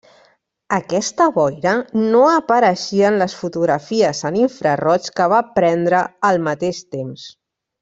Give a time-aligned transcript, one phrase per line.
[0.77, 1.73] Aquesta boira
[2.15, 6.01] no apareixia en les fotografies en infraroig que va prendre
[6.33, 7.29] al mateix temps.